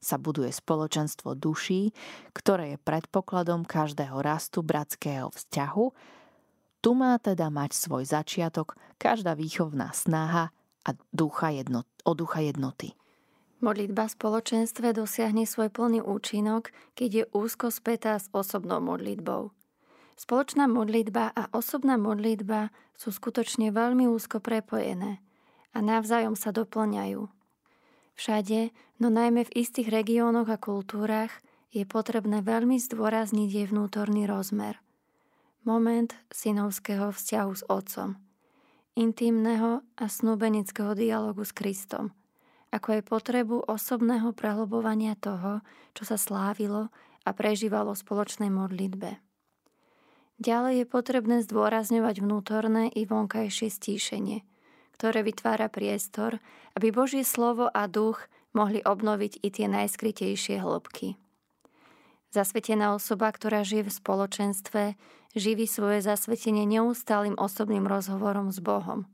sa 0.00 0.16
buduje 0.16 0.48
spoločenstvo 0.48 1.36
duší, 1.36 1.92
ktoré 2.32 2.74
je 2.74 2.78
predpokladom 2.80 3.68
každého 3.68 4.16
rastu 4.24 4.64
bratského 4.64 5.28
vzťahu. 5.28 5.86
Tu 6.80 6.90
má 6.96 7.20
teda 7.20 7.52
mať 7.52 7.76
svoj 7.76 8.08
začiatok 8.08 8.80
každá 8.96 9.36
výchovná 9.36 9.92
snaha 9.92 10.48
a 10.88 10.90
ducha 11.12 11.52
jedno, 11.52 11.84
o 12.08 12.16
ducha 12.16 12.40
jednoty. 12.40 12.96
Modlitba 13.60 14.08
v 14.08 14.16
spoločenstve 14.16 14.96
dosiahne 14.96 15.44
svoj 15.44 15.68
plný 15.68 16.00
účinok, 16.00 16.72
keď 16.96 17.10
je 17.12 17.24
úzko 17.36 17.68
spätá 17.68 18.16
s 18.16 18.32
osobnou 18.32 18.80
modlitbou. 18.80 19.52
Spoločná 20.16 20.64
modlitba 20.64 21.28
a 21.36 21.52
osobná 21.52 22.00
modlitba 22.00 22.72
sú 22.96 23.12
skutočne 23.12 23.68
veľmi 23.68 24.08
úzko 24.08 24.40
prepojené 24.40 25.20
a 25.76 25.78
navzájom 25.84 26.36
sa 26.36 26.56
doplňajú. 26.56 27.39
Všade, 28.20 28.68
no 29.00 29.08
najmä 29.08 29.48
v 29.48 29.64
istých 29.64 29.88
regiónoch 29.88 30.52
a 30.52 30.60
kultúrach, 30.60 31.32
je 31.72 31.88
potrebné 31.88 32.44
veľmi 32.44 32.76
zdôrazniť 32.76 33.48
jej 33.48 33.64
vnútorný 33.64 34.28
rozmer. 34.28 34.76
Moment 35.64 36.12
synovského 36.28 37.16
vzťahu 37.16 37.52
s 37.56 37.64
otcom, 37.64 38.20
intimného 38.92 39.80
a 39.96 40.04
snúbenického 40.04 40.92
dialogu 40.92 41.48
s 41.48 41.56
Kristom, 41.56 42.12
ako 42.68 43.00
aj 43.00 43.08
potrebu 43.08 43.56
osobného 43.64 44.36
prehlbovania 44.36 45.16
toho, 45.16 45.64
čo 45.96 46.04
sa 46.04 46.20
slávilo 46.20 46.92
a 47.24 47.32
prežívalo 47.32 47.96
v 47.96 48.04
spoločnej 48.04 48.52
modlitbe. 48.52 49.16
Ďalej 50.44 50.84
je 50.84 50.86
potrebné 50.92 51.40
zdôrazňovať 51.40 52.20
vnútorné 52.20 52.92
i 52.92 53.08
vonkajšie 53.08 53.72
stíšenie– 53.72 54.44
ktoré 55.00 55.24
vytvára 55.24 55.72
priestor, 55.72 56.44
aby 56.76 56.92
Božie 56.92 57.24
slovo 57.24 57.72
a 57.72 57.88
duch 57.88 58.20
mohli 58.52 58.84
obnoviť 58.84 59.40
i 59.40 59.48
tie 59.48 59.64
najskrytejšie 59.64 60.60
hĺbky. 60.60 61.16
Zasvetená 62.28 62.92
osoba, 62.92 63.32
ktorá 63.32 63.64
žije 63.64 63.88
v 63.88 63.96
spoločenstve, 63.96 64.82
živí 65.32 65.64
svoje 65.64 66.04
zasvetenie 66.04 66.68
neustálým 66.68 67.32
osobným 67.40 67.88
rozhovorom 67.88 68.52
s 68.52 68.60
Bohom, 68.60 69.08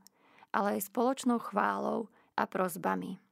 ale 0.50 0.82
aj 0.82 0.90
spoločnou 0.90 1.38
chválou 1.38 2.10
a 2.34 2.50
prozbami. 2.50 3.22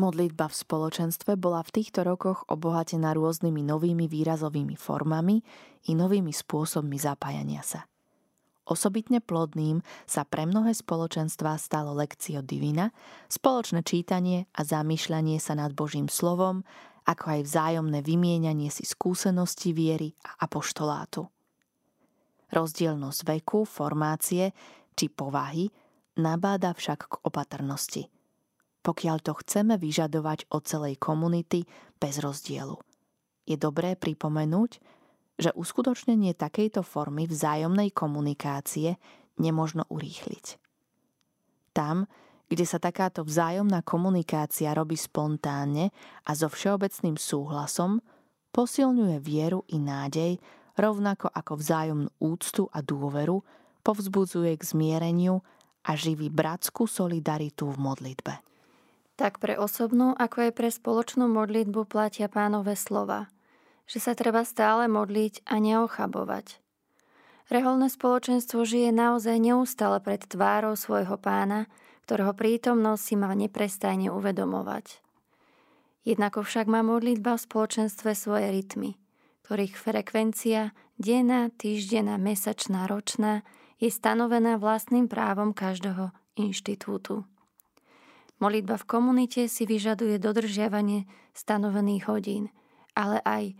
Modlitba 0.00 0.48
v 0.50 0.56
spoločenstve 0.56 1.36
bola 1.36 1.60
v 1.62 1.84
týchto 1.84 2.02
rokoch 2.02 2.48
obohatená 2.48 3.12
rôznymi 3.14 3.60
novými 3.60 4.08
výrazovými 4.08 4.74
formami 4.74 5.44
i 5.86 5.92
novými 5.94 6.32
spôsobmi 6.32 6.96
zapájania 6.96 7.60
sa. 7.60 7.86
Osobitne 8.64 9.20
plodným 9.20 9.84
sa 10.08 10.24
pre 10.24 10.48
mnohé 10.48 10.72
spoločenstva 10.72 11.60
stalo 11.60 11.92
lekcio 11.92 12.40
divina, 12.40 12.88
spoločné 13.28 13.84
čítanie 13.84 14.48
a 14.56 14.64
zamýšľanie 14.64 15.36
sa 15.36 15.52
nad 15.52 15.76
Božím 15.76 16.08
slovom, 16.08 16.64
ako 17.04 17.24
aj 17.36 17.40
vzájomné 17.44 18.00
vymienianie 18.00 18.72
si 18.72 18.88
skúseností 18.88 19.76
viery 19.76 20.16
a 20.24 20.48
apoštolátu. 20.48 21.28
Rozdielnosť 22.48 23.20
veku, 23.28 23.68
formácie 23.68 24.56
či 24.96 25.12
povahy 25.12 25.68
nabáda 26.16 26.72
však 26.72 27.00
k 27.04 27.14
opatrnosti. 27.20 28.08
Pokiaľ 28.80 29.16
to 29.20 29.32
chceme 29.44 29.76
vyžadovať 29.76 30.48
od 30.48 30.62
celej 30.64 30.96
komunity 30.96 31.68
bez 32.00 32.20
rozdielu. 32.20 32.80
Je 33.44 33.60
dobré 33.60 33.92
pripomenúť, 33.96 34.80
že 35.34 35.50
uskutočnenie 35.50 36.38
takejto 36.38 36.86
formy 36.86 37.26
vzájomnej 37.26 37.90
komunikácie 37.90 38.96
nemožno 39.38 39.82
urýchliť. 39.90 40.62
Tam, 41.74 42.06
kde 42.46 42.64
sa 42.68 42.78
takáto 42.78 43.26
vzájomná 43.26 43.82
komunikácia 43.82 44.70
robí 44.70 44.94
spontánne 44.94 45.90
a 46.22 46.30
so 46.38 46.46
všeobecným 46.46 47.18
súhlasom, 47.18 47.98
posilňuje 48.54 49.18
vieru 49.18 49.66
i 49.74 49.82
nádej, 49.82 50.38
rovnako 50.78 51.26
ako 51.34 51.52
vzájomnú 51.58 52.10
úctu 52.22 52.70
a 52.70 52.78
dôveru, 52.78 53.42
povzbudzuje 53.82 54.54
k 54.54 54.62
zmiereniu 54.62 55.42
a 55.82 55.98
živí 55.98 56.30
bratskú 56.30 56.86
solidaritu 56.86 57.74
v 57.74 57.78
modlitbe. 57.82 58.34
Tak 59.14 59.38
pre 59.42 59.58
osobnú, 59.58 60.14
ako 60.14 60.50
aj 60.50 60.52
pre 60.54 60.70
spoločnú 60.70 61.26
modlitbu 61.26 61.90
platia 61.90 62.30
pánové 62.30 62.78
slova– 62.78 63.26
že 63.84 63.98
sa 64.00 64.16
treba 64.16 64.42
stále 64.44 64.88
modliť 64.88 65.44
a 65.48 65.60
neochabovať. 65.60 66.60
Reholné 67.52 67.92
spoločenstvo 67.92 68.64
žije 68.64 68.88
naozaj 68.88 69.36
neustále 69.36 70.00
pred 70.00 70.24
tvárou 70.24 70.72
svojho 70.80 71.20
pána, 71.20 71.68
ktorého 72.08 72.32
prítomnosť 72.32 73.02
si 73.04 73.14
má 73.20 73.32
neprestajne 73.36 74.08
uvedomovať. 74.12 75.04
Jednako 76.04 76.44
však 76.44 76.68
má 76.68 76.84
modlitba 76.84 77.36
v 77.36 77.44
spoločenstve 77.48 78.12
svoje 78.12 78.48
rytmy, 78.52 78.96
ktorých 79.44 79.76
frekvencia 79.76 80.76
denná, 81.00 81.48
týždenná, 81.52 82.20
mesačná, 82.20 82.84
ročná 82.84 83.44
je 83.80 83.88
stanovená 83.88 84.60
vlastným 84.60 85.08
právom 85.08 85.56
každého 85.56 86.12
inštitútu. 86.36 87.24
Modlitba 88.40 88.76
v 88.76 88.88
komunite 88.88 89.42
si 89.48 89.64
vyžaduje 89.64 90.20
dodržiavanie 90.20 91.08
stanovených 91.32 92.04
hodín, 92.08 92.52
ale 92.92 93.24
aj 93.24 93.56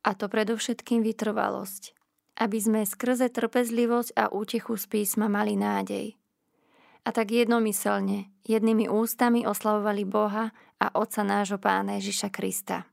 a 0.00 0.16
to 0.16 0.26
predovšetkým 0.32 1.04
vytrvalosť, 1.04 1.92
aby 2.40 2.58
sme 2.58 2.80
skrze 2.88 3.28
trpezlivosť 3.28 4.16
a 4.16 4.32
útechu 4.32 4.80
z 4.80 4.84
písma 4.88 5.28
mali 5.28 5.60
nádej. 5.60 6.16
A 7.04 7.08
tak 7.12 7.32
jednomyselne, 7.32 8.28
jednými 8.44 8.88
ústami 8.88 9.48
oslavovali 9.48 10.04
Boha 10.04 10.52
a 10.80 10.86
Otca 10.96 11.24
nášho 11.24 11.60
Pána 11.60 11.96
Ježiša 12.00 12.28
Krista. 12.28 12.88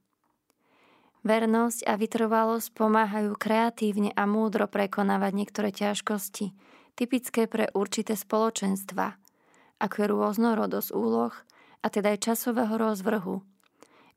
Vernosť 1.28 1.84
a 1.84 2.00
vytrvalosť 2.00 2.72
pomáhajú 2.72 3.36
kreatívne 3.36 4.16
a 4.16 4.24
múdro 4.24 4.64
prekonávať 4.72 5.32
niektoré 5.36 5.70
ťažkosti, 5.76 6.56
typické 6.96 7.52
pre 7.52 7.68
určité 7.76 8.16
spoločenstva, 8.16 9.20
ako 9.84 9.96
je 10.00 10.08
rôznorodosť 10.08 10.90
úloh 10.96 11.36
a 11.84 11.88
teda 11.92 12.16
aj 12.16 12.32
časového 12.32 12.80
rozvrhu, 12.80 13.44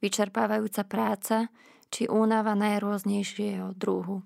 vyčerpávajúca 0.00 0.82
práca 0.86 1.50
či 1.90 2.06
únava 2.06 2.54
najrôznejšieho 2.54 3.74
druhu. 3.74 4.22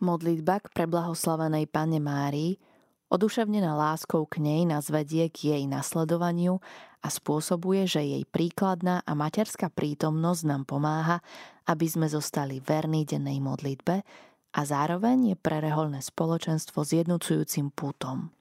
Modlitba 0.00 0.64
k 0.64 0.72
preblahoslavenej 0.72 1.68
Pane 1.68 2.00
Márii, 2.00 2.56
oduševnená 3.12 3.76
láskou 3.76 4.24
k 4.24 4.40
nej 4.40 4.64
nás 4.64 4.88
vedie 4.88 5.28
k 5.28 5.52
jej 5.52 5.62
nasledovaniu 5.68 6.62
a 7.04 7.08
spôsobuje, 7.10 7.84
že 7.84 8.00
jej 8.00 8.24
príkladná 8.24 9.04
a 9.04 9.12
materská 9.12 9.68
prítomnosť 9.68 10.42
nám 10.46 10.62
pomáha, 10.64 11.20
aby 11.68 11.84
sme 11.84 12.06
zostali 12.08 12.62
verní 12.64 13.04
dennej 13.04 13.42
modlitbe 13.44 14.00
a 14.50 14.60
zároveň 14.64 15.34
je 15.34 15.36
pre 15.36 15.60
reholné 15.60 16.00
spoločenstvo 16.00 16.80
zjednocujúcim 16.86 17.70
pútom. 17.74 18.32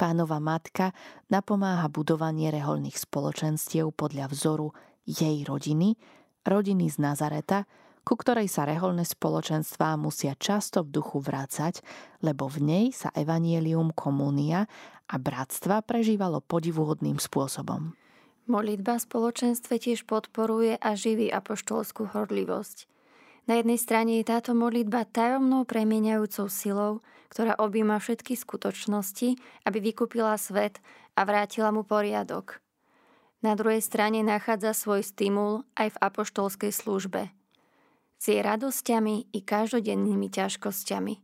Pánova 0.00 0.40
matka 0.40 0.96
napomáha 1.28 1.92
budovanie 1.92 2.48
reholných 2.48 2.96
spoločenstiev 2.96 3.92
podľa 3.92 4.32
vzoru 4.32 4.72
jej 5.04 5.44
rodiny, 5.44 6.00
rodiny 6.46 6.88
z 6.88 6.96
Nazareta, 7.00 7.68
ku 8.00 8.16
ktorej 8.16 8.48
sa 8.48 8.64
reholné 8.64 9.04
spoločenstvá 9.04 9.94
musia 10.00 10.32
často 10.34 10.80
v 10.82 10.92
duchu 10.98 11.20
vrácať, 11.20 11.84
lebo 12.24 12.48
v 12.48 12.58
nej 12.64 12.86
sa 12.90 13.12
evanielium, 13.12 13.92
komúnia 13.92 14.64
a 15.06 15.14
bratstva 15.20 15.84
prežívalo 15.84 16.40
podivuhodným 16.40 17.20
spôsobom. 17.20 17.92
Modlitba 18.50 18.98
spoločenstve 18.98 19.78
tiež 19.78 20.08
podporuje 20.10 20.74
a 20.80 20.98
živí 20.98 21.30
apoštolskú 21.30 22.10
horlivosť. 22.10 22.90
Na 23.46 23.58
jednej 23.58 23.78
strane 23.78 24.18
je 24.18 24.26
táto 24.26 24.54
modlitba 24.58 25.06
tajomnou 25.06 25.62
premieňajúcou 25.66 26.46
silou, 26.50 26.92
ktorá 27.30 27.54
objíma 27.58 28.02
všetky 28.02 28.34
skutočnosti, 28.34 29.38
aby 29.66 29.78
vykúpila 29.78 30.34
svet 30.34 30.82
a 31.14 31.22
vrátila 31.22 31.70
mu 31.70 31.86
poriadok. 31.86 32.58
Na 33.40 33.56
druhej 33.56 33.80
strane 33.80 34.20
nachádza 34.20 34.76
svoj 34.76 35.00
stimul 35.00 35.64
aj 35.72 35.96
v 35.96 36.00
apoštolskej 36.04 36.72
službe. 36.76 37.32
S 38.20 38.24
jej 38.28 38.44
radosťami 38.44 39.32
i 39.32 39.40
každodennými 39.40 40.28
ťažkosťami, 40.28 41.14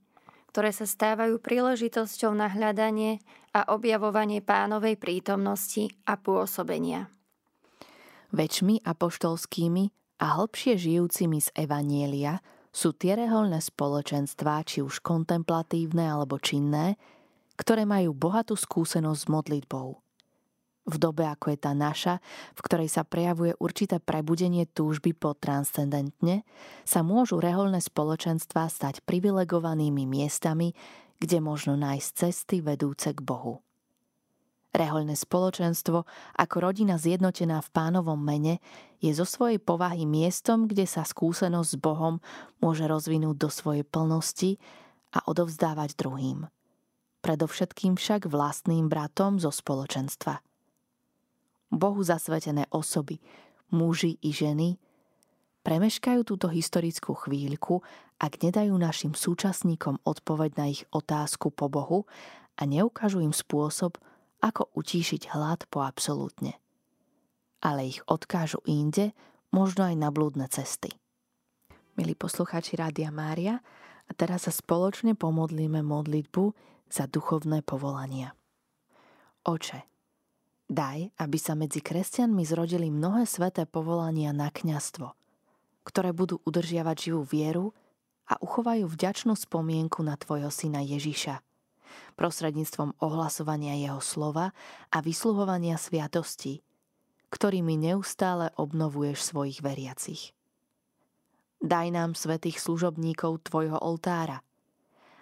ktoré 0.49 0.73
sa 0.73 0.89
stávajú 0.89 1.37
príležitosťou 1.37 2.33
na 2.33 2.49
hľadanie 2.49 3.21
a 3.53 3.69
objavovanie 3.69 4.41
pánovej 4.41 4.97
prítomnosti 4.97 5.93
a 6.09 6.17
pôsobenia. 6.17 7.13
Väčšmi 8.33 8.81
apoštolskými 8.81 9.85
a 10.25 10.41
hlbšie 10.41 10.81
žijúcimi 10.81 11.45
z 11.45 11.53
Evanielia 11.53 12.41
sú 12.73 12.97
tie 12.97 13.17
reholné 13.21 13.61
spoločenstvá, 13.61 14.65
či 14.65 14.81
už 14.81 15.05
kontemplatívne 15.05 16.09
alebo 16.09 16.41
činné, 16.41 16.97
ktoré 17.61 17.85
majú 17.85 18.17
bohatú 18.17 18.57
skúsenosť 18.57 19.21
s 19.21 19.29
modlitbou. 19.29 20.06
V 20.87 21.03
dobe 21.03 21.27
ako 21.27 21.51
je 21.51 21.59
tá 21.59 21.75
naša, 21.75 22.23
v 22.55 22.61
ktorej 22.63 22.87
sa 22.87 23.03
prejavuje 23.03 23.59
určité 23.59 23.99
prebudenie 23.99 24.71
túžby 24.71 25.19
po 25.19 25.35
transcendentne, 25.35 26.47
sa 26.87 27.03
môžu 27.03 27.43
reholné 27.43 27.83
spoločenstvá 27.83 28.71
stať 28.71 29.03
privilegovanými 29.03 30.07
miestami, 30.07 30.79
kde 31.19 31.43
možno 31.43 31.75
nájsť 31.75 32.09
cesty 32.15 32.63
vedúce 32.63 33.11
k 33.11 33.19
Bohu. 33.19 33.67
Rehoľné 34.77 35.17
spoločenstvo 35.17 36.05
ako 36.37 36.57
rodina 36.61 37.01
zjednotená 37.01 37.65
v 37.65 37.73
pánovom 37.73 38.21
mene 38.21 38.61
je 39.01 39.09
zo 39.11 39.25
svojej 39.25 39.57
povahy 39.57 40.05
miestom, 40.05 40.69
kde 40.69 40.85
sa 40.85 41.03
skúsenosť 41.03 41.71
s 41.73 41.81
Bohom 41.81 42.21
môže 42.61 42.85
rozvinúť 42.85 43.37
do 43.41 43.49
svojej 43.49 43.83
plnosti 43.89 44.61
a 45.17 45.25
odovzdávať 45.25 45.97
druhým. 45.97 46.47
Predovšetkým 47.25 47.97
však 47.97 48.29
vlastným 48.29 48.93
bratom 48.93 49.41
zo 49.41 49.49
spoločenstva. 49.49 50.45
Bohu 51.73 52.01
zasvetené 52.03 52.67
osoby, 52.71 53.19
muži 53.75 54.19
i 54.23 54.31
ženy, 54.31 54.79
premeškajú 55.67 56.23
túto 56.23 56.47
historickú 56.47 57.19
chvíľku, 57.19 57.83
ak 58.23 58.39
nedajú 58.41 58.73
našim 58.79 59.13
súčasníkom 59.13 60.01
odpoveď 60.07 60.51
na 60.57 60.67
ich 60.71 60.87
otázku 60.95 61.51
po 61.51 61.67
Bohu 61.67 62.07
a 62.57 62.63
neukážu 62.65 63.21
im 63.21 63.35
spôsob, 63.35 63.99
ako 64.41 64.71
utíšiť 64.79 65.35
hlad 65.35 65.67
po 65.69 65.83
absolútne. 65.83 66.55
Ale 67.61 67.91
ich 67.91 68.01
odkážu 68.07 68.63
inde, 68.69 69.11
možno 69.51 69.89
aj 69.91 69.97
na 69.99 70.09
blúdne 70.15 70.47
cesty. 70.47 70.93
Milí 71.97 72.13
poslucháči 72.15 72.77
Rádia 72.77 73.09
Mária, 73.11 73.65
a 74.07 74.13
teraz 74.15 74.47
sa 74.47 74.53
spoločne 74.55 75.19
pomodlíme 75.19 75.83
modlitbu 75.83 76.55
za 76.87 77.11
duchovné 77.11 77.67
povolania. 77.67 78.39
Oče, 79.47 79.83
daj, 80.67 81.11
aby 81.19 81.39
sa 81.39 81.55
medzi 81.55 81.79
kresťanmi 81.83 82.43
zrodili 82.43 82.91
mnohé 82.91 83.27
sveté 83.27 83.65
povolania 83.67 84.35
na 84.35 84.51
kňastvo, 84.51 85.15
ktoré 85.87 86.11
budú 86.11 86.43
udržiavať 86.43 86.97
živú 87.11 87.23
vieru 87.23 87.67
a 88.27 88.35
uchovajú 88.43 88.91
vďačnú 88.91 89.39
spomienku 89.39 90.03
na 90.03 90.19
Tvojho 90.19 90.51
syna 90.51 90.83
Ježiša, 90.83 91.39
prostredníctvom 92.19 92.99
ohlasovania 92.99 93.79
jeho 93.79 94.03
slova 94.03 94.51
a 94.91 94.99
vysluhovania 94.99 95.79
sviatosti, 95.79 96.59
ktorými 97.31 97.79
neustále 97.79 98.51
obnovuješ 98.59 99.31
svojich 99.31 99.63
veriacich. 99.63 100.35
Daj 101.63 101.87
nám 101.95 102.19
svetých 102.19 102.61
služobníkov 102.61 103.47
Tvojho 103.47 103.79
oltára, 103.81 104.43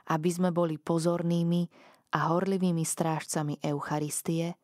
aby 0.09 0.29
sme 0.29 0.51
boli 0.51 0.77
pozornými 0.81 1.69
a 2.17 2.33
horlivými 2.33 2.85
strážcami 2.85 3.61
Eucharistie, 3.65 4.57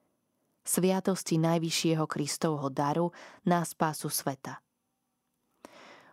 sviatosti 0.70 1.34
Najvyššieho 1.42 2.06
Kristovho 2.06 2.70
daru 2.70 3.10
na 3.42 3.66
spásu 3.66 4.06
sveta. 4.06 4.62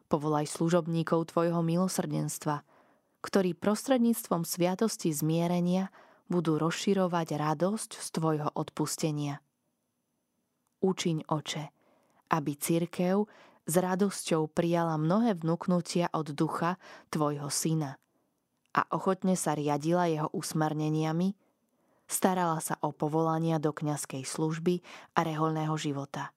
Povolaj 0.10 0.50
služobníkov 0.50 1.30
Tvojho 1.30 1.62
milosrdenstva– 1.62 2.64
ktorí 3.28 3.58
prostredníctvom 3.58 4.46
sviatosti 4.48 5.12
zmierenia 5.12 5.90
budú 6.32 6.56
rozširovať 6.56 7.36
radosť 7.36 7.90
z 8.00 8.08
Tvojho 8.16 8.50
odpustenia. 8.56 9.44
Učiň, 10.80 11.28
oče, 11.28 11.66
aby 12.32 12.52
cirkev 12.56 13.28
s 13.68 13.74
radosťou 13.76 14.48
prijala 14.48 14.96
mnohé 14.96 15.36
vnúknutia 15.36 16.08
od 16.14 16.32
ducha 16.32 16.80
Tvojho 17.12 17.52
syna 17.52 18.00
a 18.78 18.86
ochotne 18.94 19.34
sa 19.34 19.58
riadila 19.58 20.06
jeho 20.06 20.30
usmerneniami, 20.32 21.34
starala 22.08 22.64
sa 22.64 22.80
o 22.82 22.96
povolania 22.96 23.60
do 23.60 23.76
kňazskej 23.76 24.24
služby 24.24 24.82
a 25.14 25.28
reholného 25.28 25.76
života. 25.76 26.32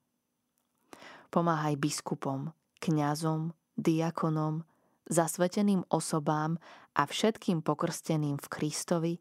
Pomáhaj 1.30 1.78
biskupom, 1.78 2.50
kňazom, 2.82 3.54
diakonom, 3.78 4.66
zasveteným 5.06 5.86
osobám 5.88 6.58
a 6.98 7.06
všetkým 7.06 7.62
pokrsteným 7.62 8.36
v 8.38 8.46
Kristovi, 8.50 9.14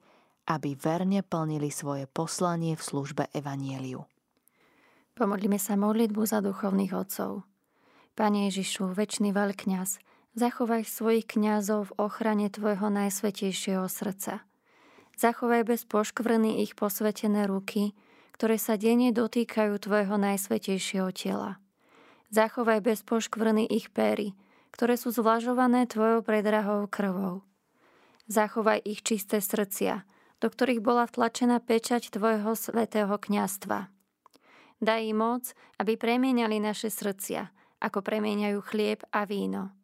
aby 0.49 0.73
verne 0.73 1.21
plnili 1.21 1.69
svoje 1.69 2.09
poslanie 2.09 2.73
v 2.73 2.81
službe 2.81 3.29
Evanieliu. 3.37 4.09
Pomodlíme 5.13 5.61
sa 5.61 5.77
modlitbu 5.77 6.21
za 6.25 6.41
duchovných 6.41 6.97
otcov. 6.97 7.45
Pane 8.17 8.49
Ježišu, 8.49 8.89
väčší 8.97 9.29
veľkňaz, 9.29 10.01
zachovaj 10.33 10.87
svojich 10.89 11.29
kňazov 11.29 11.93
v 11.93 11.95
ochrane 12.01 12.49
Tvojho 12.49 12.89
najsvetejšieho 12.89 13.85
srdca. 13.85 14.48
Zachovaj 15.19 15.67
bez 15.67 15.83
poškvrny 15.83 16.63
ich 16.63 16.79
posvetené 16.79 17.43
ruky, 17.43 17.91
ktoré 18.39 18.55
sa 18.55 18.79
denne 18.79 19.11
dotýkajú 19.11 19.75
Tvojho 19.75 20.15
najsvetejšieho 20.15 21.11
tela. 21.11 21.59
Zachovaj 22.31 22.79
bez 22.79 23.03
poškvrny 23.03 23.67
ich 23.67 23.91
péry, 23.91 24.31
ktoré 24.71 24.95
sú 24.95 25.11
zvlažované 25.11 25.91
Tvojou 25.91 26.23
predrahou 26.23 26.87
krvou. 26.87 27.43
Zachovaj 28.31 28.79
ich 28.87 29.03
čisté 29.03 29.43
srdcia, 29.43 30.07
do 30.39 30.47
ktorých 30.47 30.79
bola 30.79 31.03
vtlačená 31.03 31.59
pečať 31.59 32.15
Tvojho 32.15 32.55
svetého 32.55 33.11
kňastva. 33.11 33.91
Daj 34.79 35.01
im 35.03 35.19
moc, 35.19 35.51
aby 35.83 35.99
premieniali 35.99 36.63
naše 36.63 36.87
srdcia, 36.87 37.51
ako 37.83 37.99
premieňajú 37.99 38.59
chlieb 38.63 39.03
a 39.11 39.27
víno. 39.27 39.75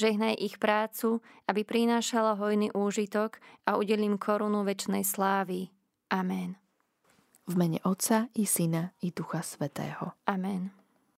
Žehnaj 0.00 0.40
ich 0.40 0.56
prácu, 0.56 1.20
aby 1.44 1.60
prinášala 1.60 2.32
hojný 2.40 2.72
úžitok 2.72 3.36
a 3.68 3.76
udelím 3.76 4.16
korunu 4.16 4.64
väčšnej 4.64 5.04
slávy. 5.04 5.68
Amen. 6.08 6.56
V 7.44 7.54
mene 7.60 7.84
Otca 7.84 8.32
i 8.32 8.48
Syna 8.48 8.96
i 9.04 9.12
Ducha 9.12 9.44
Svetého. 9.44 10.16
Amen. 10.24 10.79